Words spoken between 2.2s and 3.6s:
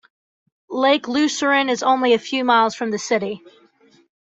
miles from the city.